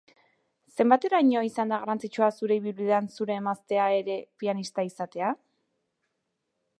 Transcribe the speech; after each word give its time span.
Zenbateraino 0.79 1.43
izan 1.47 1.73
da 1.73 1.77
garrantzitsua 1.83 2.29
zure 2.41 2.57
ibilbidean 2.61 3.11
zure 3.17 3.37
emaztea 3.41 3.85
ere 4.01 4.17
pianista 4.45 4.89
izatea? 4.91 5.29